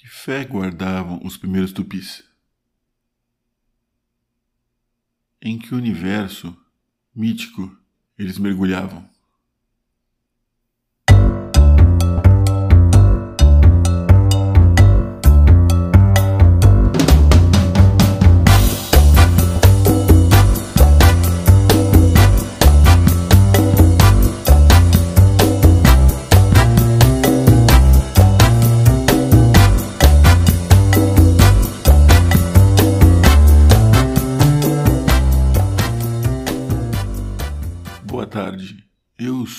[0.00, 2.22] Que fé guardavam os primeiros tupis?
[5.42, 6.56] Em que universo
[7.12, 7.76] mítico
[8.16, 9.10] eles mergulhavam?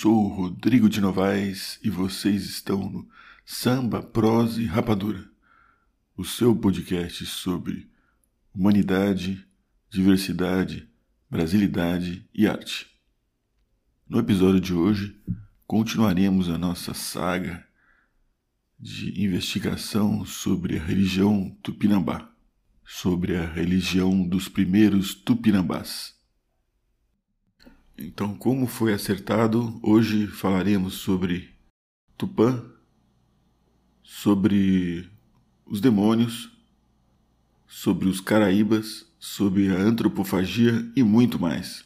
[0.00, 3.08] Sou Rodrigo de Novaes e vocês estão no
[3.46, 5.26] Samba, Prosa e Rapadura,
[6.14, 7.88] o seu podcast sobre
[8.54, 9.42] humanidade,
[9.88, 10.86] diversidade,
[11.30, 12.86] brasilidade e arte.
[14.06, 15.18] No episódio de hoje,
[15.66, 17.66] continuaremos a nossa saga
[18.78, 22.30] de investigação sobre a religião tupinambá,
[22.84, 26.15] sobre a religião dos primeiros tupinambás.
[27.98, 31.54] Então, como foi acertado, hoje falaremos sobre
[32.16, 32.62] Tupã,
[34.02, 35.10] sobre
[35.64, 36.50] os demônios,
[37.66, 41.84] sobre os caraíbas, sobre a antropofagia e muito mais.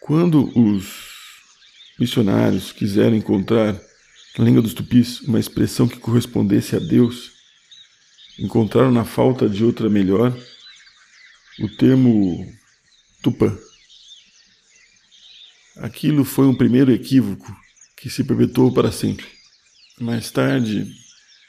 [0.00, 1.14] Quando os
[1.98, 3.78] missionários quiseram encontrar
[4.38, 7.32] na língua dos tupis uma expressão que correspondesse a Deus,
[8.38, 10.36] encontraram na falta de outra melhor
[11.60, 12.44] o termo
[13.24, 13.56] Tupã.
[15.78, 17.50] Aquilo foi um primeiro equívoco
[17.96, 19.24] que se perpetuou para sempre.
[19.98, 20.86] Mais tarde,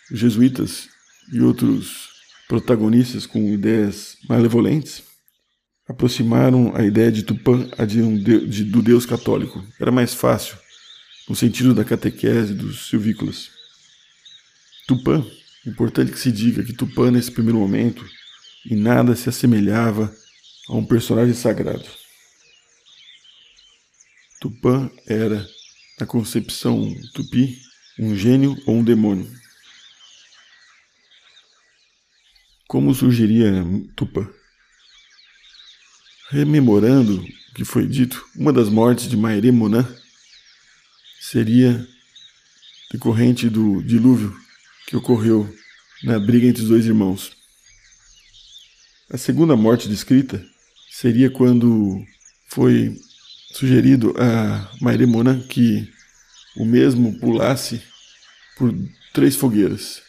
[0.09, 0.87] os jesuítas
[1.33, 2.11] e outros
[2.47, 5.03] protagonistas com ideias malevolentes
[5.85, 9.61] aproximaram a ideia de Tupã de um de, de, do Deus católico.
[9.77, 10.57] Era mais fácil,
[11.27, 13.49] no sentido da catequese dos silvícolas.
[14.87, 15.25] Tupã,
[15.67, 18.05] importante que se diga que Tupã, nesse primeiro momento,
[18.65, 20.15] em nada se assemelhava
[20.67, 21.85] a um personagem sagrado.
[24.39, 25.47] Tupã era,
[25.99, 27.59] na concepção tupi,
[27.97, 29.31] um gênio ou um demônio.
[32.67, 33.63] Como sugeria
[33.95, 34.29] Tupã?
[36.29, 39.87] Rememorando o que foi dito, uma das mortes de Maire Monan
[41.19, 41.87] seria
[42.91, 44.35] decorrente do dilúvio
[44.87, 45.51] que ocorreu
[46.03, 47.35] na briga entre os dois irmãos.
[49.09, 50.45] A segunda morte descrita
[50.97, 52.05] seria quando
[52.47, 52.97] foi
[53.51, 55.91] sugerido a Mairemona que
[56.55, 57.81] o mesmo pulasse
[58.57, 58.73] por
[59.13, 60.01] três fogueiras.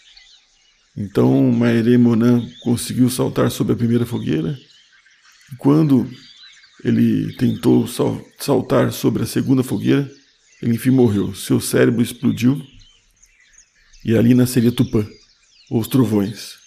[0.97, 4.57] Então Mairemona conseguiu saltar sobre a primeira fogueira.
[5.53, 6.09] E quando
[6.85, 10.09] ele tentou sal saltar sobre a segunda fogueira,
[10.63, 11.35] ele enfim morreu.
[11.35, 12.63] Seu cérebro explodiu
[14.05, 15.05] e ali nasceria Tupã,
[15.69, 16.66] ou os trovões.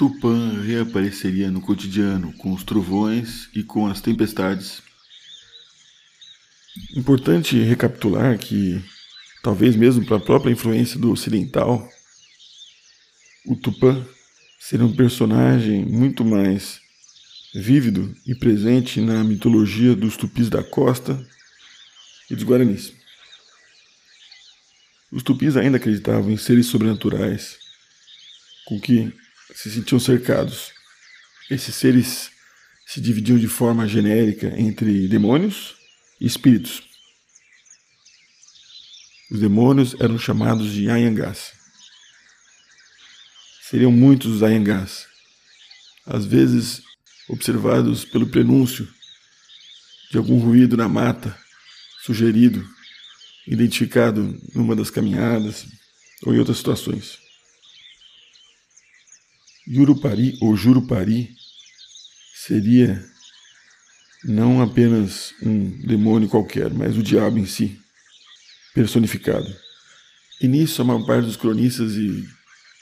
[0.00, 4.82] Tupã reapareceria no cotidiano com os trovões e com as tempestades.
[6.96, 8.82] Importante recapitular que,
[9.42, 11.86] talvez mesmo para a própria influência do ocidental,
[13.44, 14.02] o Tupã
[14.58, 16.80] seria um personagem muito mais
[17.54, 21.22] vívido e presente na mitologia dos tupis da costa
[22.30, 22.94] e dos guaranis.
[25.12, 27.58] Os tupis ainda acreditavam em seres sobrenaturais,
[28.64, 29.12] com que
[29.54, 30.72] se sentiam cercados.
[31.50, 32.30] Esses seres
[32.86, 35.76] se dividiam de forma genérica entre demônios
[36.20, 36.82] e espíritos.
[39.30, 41.52] Os demônios eram chamados de Ayangás.
[43.62, 45.06] Seriam muitos os Ayangás,
[46.04, 46.82] às vezes
[47.28, 48.88] observados pelo prenúncio
[50.10, 51.38] de algum ruído na mata,
[52.04, 52.68] sugerido,
[53.46, 55.66] identificado numa das caminhadas
[56.24, 57.29] ou em outras situações.
[59.70, 61.32] Yurupari ou Jurupari
[62.34, 63.08] seria
[64.24, 67.80] não apenas um demônio qualquer, mas o diabo em si,
[68.74, 69.46] personificado.
[70.40, 72.26] E nisso a maior parte dos cronistas e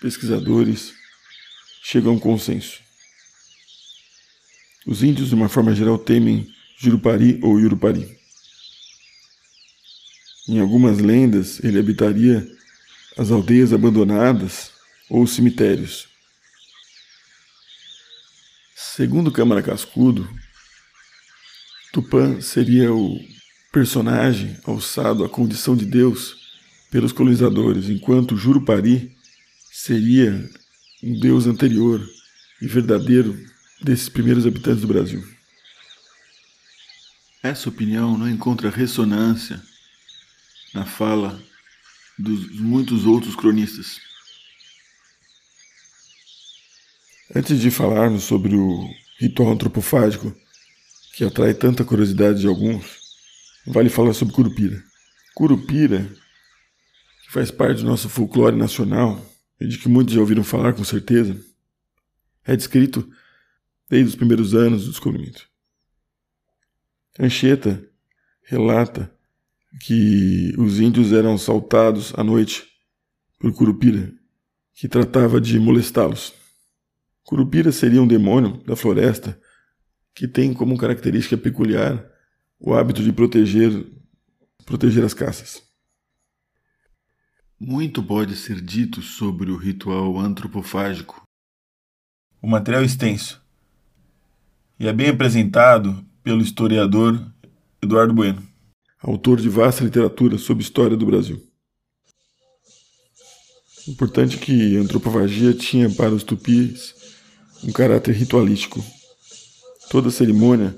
[0.00, 0.94] pesquisadores
[1.82, 2.80] chegam a um consenso.
[4.86, 6.48] Os índios, de uma forma geral, temem
[6.78, 8.16] Jurupari ou Yurupari.
[10.48, 12.48] Em algumas lendas, ele habitaria
[13.18, 14.70] as aldeias abandonadas
[15.10, 16.08] ou os cemitérios.
[18.80, 20.32] Segundo Câmara Cascudo,
[21.92, 23.18] Tupã seria o
[23.72, 26.36] personagem alçado à condição de Deus
[26.88, 29.16] pelos colonizadores, enquanto Jurupari
[29.72, 30.48] seria
[31.02, 32.00] um Deus anterior
[32.62, 33.36] e verdadeiro
[33.82, 35.26] desses primeiros habitantes do Brasil.
[37.42, 39.60] Essa opinião não encontra ressonância
[40.72, 41.42] na fala
[42.16, 44.07] dos muitos outros cronistas.
[47.34, 48.88] Antes de falarmos sobre o
[49.18, 50.34] ritual antropofágico
[51.12, 52.98] que atrai tanta curiosidade de alguns,
[53.66, 54.82] vale falar sobre Curupira.
[55.34, 56.10] Curupira,
[57.24, 59.20] que faz parte do nosso folclore nacional
[59.60, 61.38] e de que muitos já ouviram falar com certeza,
[62.46, 63.06] é descrito
[63.90, 65.46] desde os primeiros anos do descobrimento.
[67.20, 67.84] Anchieta
[68.42, 69.12] relata
[69.82, 72.66] que os índios eram assaltados à noite
[73.38, 74.10] por Curupira,
[74.72, 76.32] que tratava de molestá-los.
[77.28, 79.38] Curupira seria um demônio da floresta
[80.14, 82.02] que tem como característica peculiar
[82.58, 83.86] o hábito de proteger
[84.64, 85.62] proteger as caças.
[87.60, 91.22] Muito pode ser dito sobre o ritual antropofágico.
[92.40, 93.44] O material é extenso
[94.80, 97.30] e é bem apresentado pelo historiador
[97.82, 98.42] Eduardo Bueno,
[99.02, 101.46] autor de vasta literatura sobre história do Brasil.
[103.86, 106.96] Importante que a antropofagia tinha para os tupis
[107.62, 108.84] um caráter ritualístico.
[109.90, 110.76] Toda a cerimônia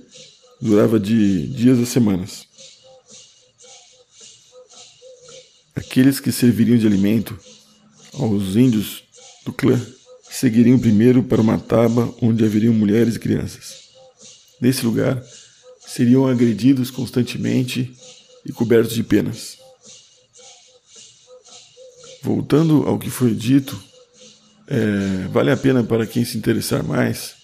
[0.60, 2.46] durava de dias a semanas.
[5.74, 7.38] Aqueles que serviriam de alimento
[8.12, 9.02] aos índios
[9.44, 9.80] do clã
[10.30, 13.80] seguiriam primeiro para uma taba onde haveriam mulheres e crianças.
[14.60, 15.22] Nesse lugar,
[15.86, 17.92] seriam agredidos constantemente
[18.46, 19.58] e cobertos de penas.
[22.22, 23.82] Voltando ao que foi dito,
[24.70, 27.34] é, vale a pena para quem se interessar mais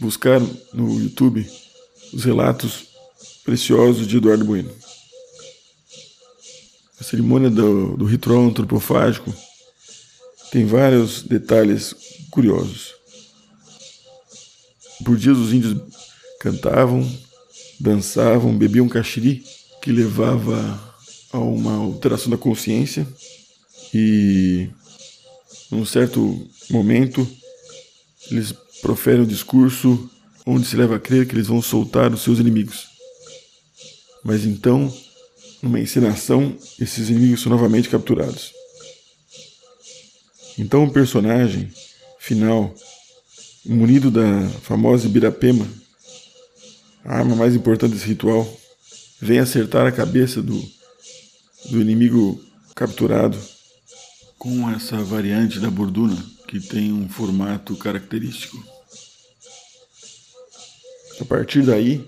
[0.00, 0.40] buscar
[0.72, 1.48] no YouTube
[2.12, 2.84] os relatos
[3.42, 4.70] preciosos de Eduardo Bueno.
[7.00, 9.34] A cerimônia do, do ritual antropofágico
[10.50, 11.94] tem vários detalhes
[12.30, 12.94] curiosos.
[15.04, 15.76] Por dias os índios
[16.38, 17.10] cantavam,
[17.80, 19.44] dançavam, bebiam caxiri,
[19.82, 20.94] que levava
[21.32, 23.06] a uma alteração da consciência,
[23.92, 24.68] e
[25.74, 27.28] num certo momento
[28.30, 30.08] eles proferem um discurso
[30.46, 32.86] onde se leva a crer que eles vão soltar os seus inimigos.
[34.22, 34.92] Mas então,
[35.60, 38.52] numa encenação, esses inimigos são novamente capturados.
[40.56, 41.70] Então o personagem
[42.20, 42.72] final,
[43.66, 45.66] munido da famosa Ibirapema,
[47.04, 48.48] a arma mais importante desse ritual,
[49.20, 50.56] vem acertar a cabeça do,
[51.70, 52.40] do inimigo
[52.74, 53.36] capturado
[54.44, 58.62] com essa variante da borduna que tem um formato característico.
[61.18, 62.06] A partir daí,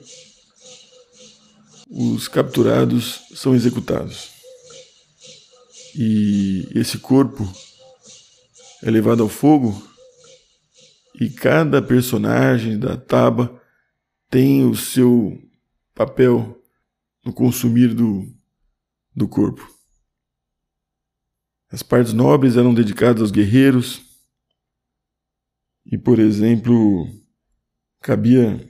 [1.89, 4.29] os capturados são executados.
[5.95, 7.51] E esse corpo
[8.83, 9.83] é levado ao fogo
[11.19, 13.59] e cada personagem da Taba
[14.29, 15.43] tem o seu
[15.95, 16.63] papel
[17.25, 18.31] no consumir do,
[19.15, 19.76] do corpo.
[21.71, 24.01] As partes nobres eram dedicadas aos guerreiros
[25.85, 27.09] e, por exemplo,
[28.01, 28.65] cabia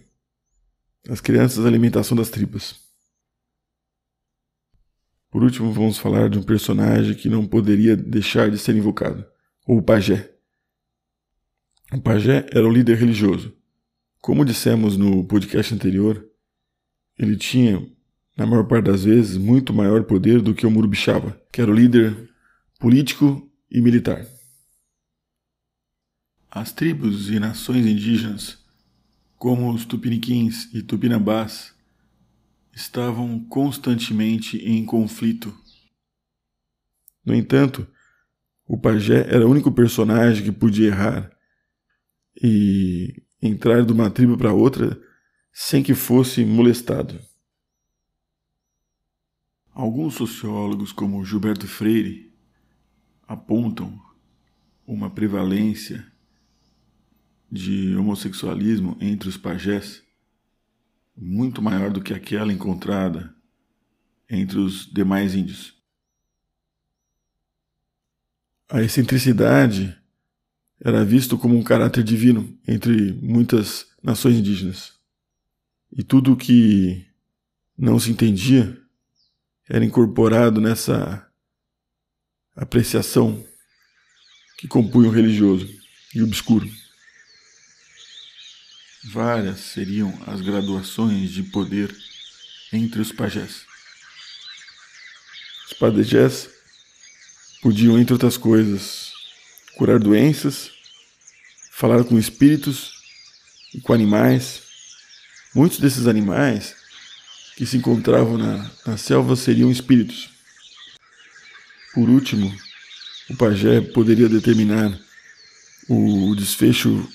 [1.08, 2.80] às crianças a alimentação das tripas.
[5.30, 9.26] Por último, vamos falar de um personagem que não poderia deixar de ser invocado,
[9.66, 10.34] o pajé.
[11.92, 13.56] O pajé era o líder religioso
[14.26, 16.28] como dissemos no podcast anterior,
[17.16, 17.80] ele tinha,
[18.36, 21.74] na maior parte das vezes, muito maior poder do que o Murubixaba, que era o
[21.74, 22.28] líder
[22.78, 24.26] político e militar.
[26.50, 28.58] As tribos e nações indígenas,
[29.36, 31.74] como os tupiniquins e tupinambás,
[32.72, 35.54] estavam constantemente em conflito.
[37.24, 37.86] No entanto,
[38.66, 41.30] o pajé era o único personagem que podia errar
[42.42, 45.00] e entrar de uma tribo para outra
[45.52, 47.18] sem que fosse molestado.
[49.72, 52.35] Alguns sociólogos, como Gilberto Freire,
[53.26, 54.00] apontam
[54.86, 56.06] uma prevalência
[57.50, 60.02] de homossexualismo entre os pajés
[61.16, 63.34] muito maior do que aquela encontrada
[64.28, 65.74] entre os demais índios.
[68.68, 69.96] A excentricidade
[70.80, 74.94] era visto como um caráter divino entre muitas nações indígenas.
[75.90, 77.06] E tudo que
[77.78, 78.76] não se entendia
[79.68, 81.25] era incorporado nessa
[82.56, 83.44] apreciação
[84.56, 85.68] que compunha o religioso
[86.14, 86.68] e obscuro.
[89.12, 91.94] Várias seriam as graduações de poder
[92.72, 93.64] entre os pajés.
[95.66, 96.48] Os pajés
[97.62, 99.12] podiam, entre outras coisas,
[99.76, 100.70] curar doenças,
[101.72, 102.92] falar com espíritos
[103.74, 104.62] e com animais.
[105.54, 106.74] Muitos desses animais
[107.56, 110.35] que se encontravam na, na selva seriam espíritos.
[111.96, 112.54] Por último,
[113.30, 115.00] o pajé poderia determinar
[115.88, 117.10] o desfecho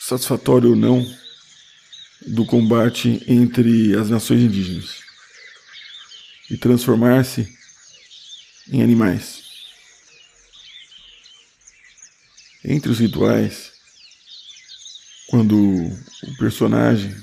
[0.00, 1.06] satisfatório ou não
[2.26, 4.96] do combate entre as nações indígenas
[6.50, 7.56] e transformar-se
[8.68, 9.44] em animais.
[12.64, 13.70] Entre os rituais,
[15.28, 17.14] quando o personagem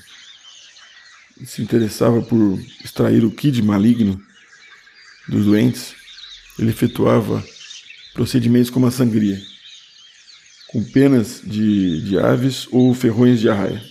[1.45, 4.25] se interessava por extrair o kid maligno
[5.27, 6.01] dos doentes,
[6.57, 7.43] ele efetuava
[8.13, 9.41] procedimentos como a sangria,
[10.67, 13.83] com penas de, de aves ou ferrões de arraia.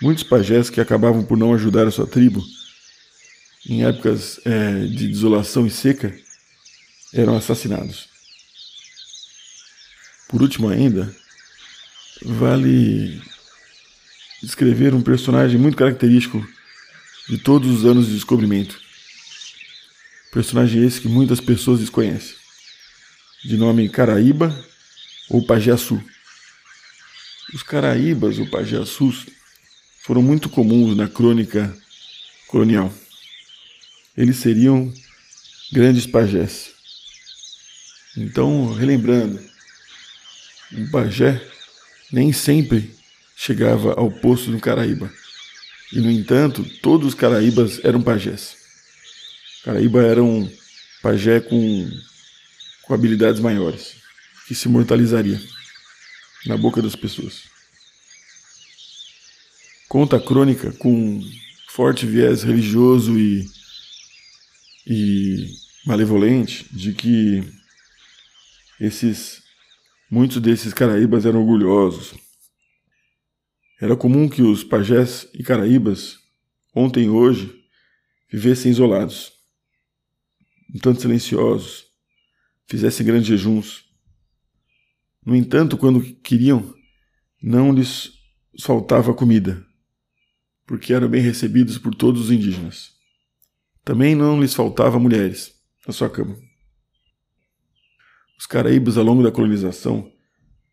[0.00, 2.44] Muitos pajés que acabavam por não ajudar a sua tribo
[3.66, 6.14] em épocas é, de desolação e seca
[7.12, 8.08] eram assassinados.
[10.28, 11.14] Por último, ainda,
[12.22, 13.22] vale
[14.42, 16.46] descrever um personagem muito característico
[17.28, 18.83] de todos os anos de descobrimento.
[20.34, 22.34] Personagem esse que muitas pessoas desconhecem,
[23.44, 24.52] de nome Caraíba
[25.30, 26.02] ou Pajeaçu.
[27.54, 29.26] Os Caraíbas ou Pajeaçus
[30.02, 31.72] foram muito comuns na crônica
[32.48, 32.92] colonial.
[34.16, 34.92] Eles seriam
[35.72, 36.72] grandes pajés.
[38.16, 39.40] Então, relembrando,
[40.72, 41.40] um pajé
[42.10, 42.92] nem sempre
[43.36, 45.12] chegava ao posto do Caraíba.
[45.92, 48.63] E, no entanto, todos os caraíbas eram pajés.
[49.64, 50.46] Caraíba era um
[51.00, 51.90] pajé com,
[52.82, 53.96] com habilidades maiores,
[54.46, 55.40] que se imortalizaria
[56.44, 57.44] na boca das pessoas.
[59.88, 61.18] Conta a crônica com
[61.70, 63.46] forte viés religioso e,
[64.86, 65.46] e
[65.86, 67.42] malevolente de que
[68.78, 69.42] esses
[70.10, 72.12] muitos desses caraíbas eram orgulhosos.
[73.80, 76.18] Era comum que os pajés e caraíbas,
[76.74, 77.50] ontem e hoje,
[78.30, 79.33] vivessem isolados,
[80.80, 81.84] tanto silenciosos,
[82.66, 83.84] fizessem grandes jejuns.
[85.24, 86.74] No entanto, quando queriam,
[87.42, 88.12] não lhes
[88.60, 89.64] faltava comida
[90.66, 92.92] porque eram bem recebidos por todos os indígenas.
[93.84, 95.54] Também não lhes faltava mulheres
[95.86, 96.36] na sua cama.
[98.38, 100.10] Os caraíbas, ao longo da colonização,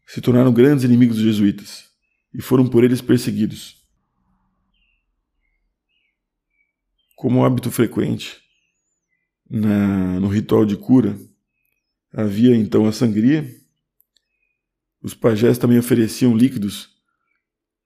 [0.07, 1.89] se tornaram grandes inimigos dos jesuítas
[2.33, 3.77] e foram por eles perseguidos.
[7.15, 8.41] Como hábito frequente
[9.51, 11.19] na, no ritual de cura,
[12.13, 13.45] havia então a sangria.
[15.03, 16.89] Os pajés também ofereciam líquidos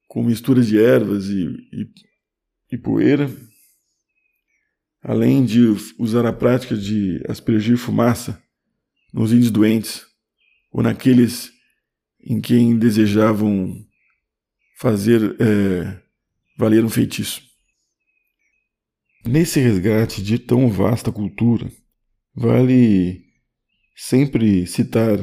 [0.08, 1.90] com misturas de ervas e, e,
[2.74, 3.30] e poeira,
[5.02, 5.62] além de
[5.98, 8.42] usar a prática de aspergir fumaça
[9.12, 10.06] nos índios doentes
[10.72, 11.52] ou naqueles
[12.22, 13.84] em quem desejavam
[14.78, 16.02] fazer é,
[16.58, 17.42] valer um feitiço.
[19.28, 21.72] Nesse resgate de tão vasta cultura,
[22.36, 23.26] vale
[23.96, 25.18] sempre citar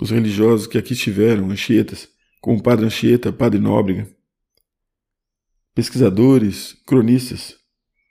[0.00, 2.08] os religiosos que aqui estiveram, Anchietas,
[2.40, 4.10] como Padre Anchieta, Padre Nóbrega,
[5.74, 7.54] pesquisadores, cronistas,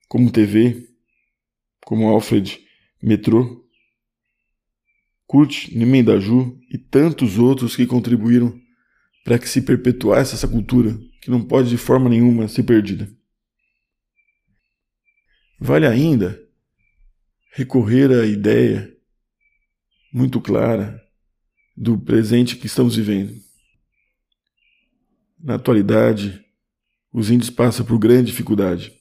[0.08, 0.88] como TV,
[1.84, 2.60] como Alfred
[3.01, 3.65] Metrô,
[5.25, 8.55] Kurt Nimendaju e tantos outros que contribuíram
[9.24, 13.10] para que se perpetuasse essa cultura que não pode de forma nenhuma ser perdida.
[15.59, 16.41] Vale ainda
[17.53, 18.93] recorrer à ideia
[20.12, 21.01] muito clara
[21.75, 23.41] do presente que estamos vivendo.
[25.39, 26.45] Na atualidade,
[27.12, 28.93] os índios passam por grande dificuldade.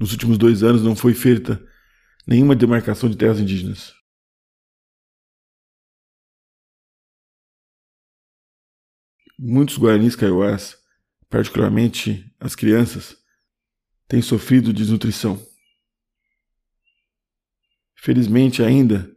[0.00, 1.62] Nos últimos dois anos não foi feita
[2.26, 3.94] nenhuma demarcação de terras indígenas.
[9.38, 10.76] Muitos guaranis kaiowás,
[11.28, 13.21] particularmente as crianças,
[14.12, 15.42] têm sofrido desnutrição.
[17.94, 19.10] Felizmente ainda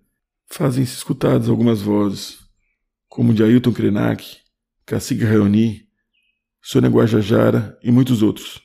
[0.48, 2.40] fazem-se escutadas algumas vozes,
[3.10, 4.38] como de Ailton Krenak,
[4.86, 5.90] Cacique Rayoni,
[6.62, 8.64] Sônia Guajajara e muitos outros.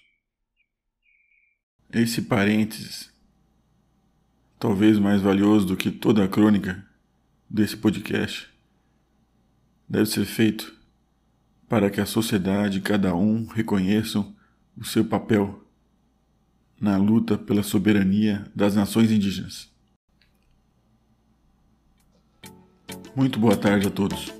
[1.92, 3.12] Esse parênteses,
[4.56, 6.88] talvez mais valioso do que toda a crônica
[7.48, 8.48] desse podcast,
[9.88, 10.78] deve ser feito
[11.68, 14.32] para que a sociedade e cada um reconheçam
[14.76, 15.59] o seu papel
[16.80, 19.68] na luta pela soberania das nações indígenas.
[23.14, 24.39] Muito boa tarde a todos.